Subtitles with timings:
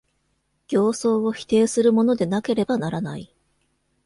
[0.67, 3.31] 形相を否定するものでなければならない。